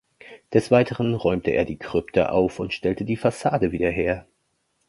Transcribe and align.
Des 0.55 0.71
Weiteren 0.71 1.13
räumte 1.13 1.51
er 1.51 1.63
die 1.63 1.77
Krypta 1.77 2.29
auf 2.29 2.59
und 2.59 2.73
stellte 2.73 3.05
die 3.05 3.17
Fassade 3.17 3.71
wieder 3.71 3.91
her. 3.91 4.25